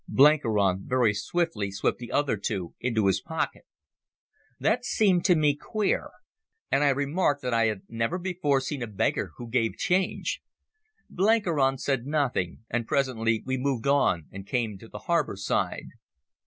[0.07, 3.65] Blenkiron very swiftly swept the other two into his pocket.
[4.59, 6.09] That seemed to me queer,
[6.71, 10.41] and I remarked that I had never before seen a beggar who gave change.
[11.07, 15.85] Blenkiron said nothing, and presently we moved on and came to the harbour side.